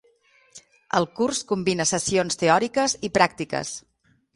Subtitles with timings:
[1.01, 3.81] El curs combina sessions teòriques i pràctiques.